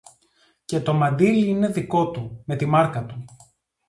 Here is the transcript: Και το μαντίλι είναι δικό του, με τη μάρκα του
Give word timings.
Και 0.65 0.79
το 0.81 0.93
μαντίλι 0.93 1.45
είναι 1.47 1.67
δικό 1.67 2.11
του, 2.11 2.43
με 2.45 2.55
τη 2.55 2.65
μάρκα 2.65 3.05
του 3.05 3.25